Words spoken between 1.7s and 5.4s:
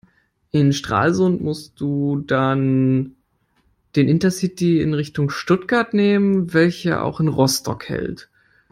du dann den Intercity in Richtung